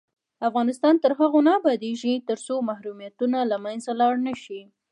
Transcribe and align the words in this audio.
افغانستان 0.47 0.95
تر 1.03 1.11
هغو 1.19 1.39
نه 1.47 1.51
ابادیږي، 1.59 2.13
ترڅو 2.29 2.55
محرومیتونه 2.69 3.39
له 3.51 3.57
منځه 3.65 3.91
لاړ 4.01 4.13
نشي. 4.27 4.61